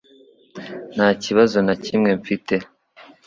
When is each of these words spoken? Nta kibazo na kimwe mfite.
Nta 0.95 1.07
kibazo 1.23 1.57
na 1.67 1.75
kimwe 1.85 2.11
mfite. 2.19 2.55